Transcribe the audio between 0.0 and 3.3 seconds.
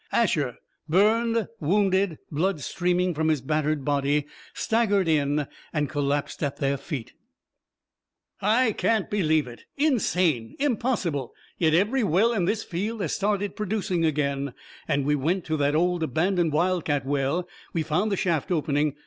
Asher, burned, wounded, blood streaming from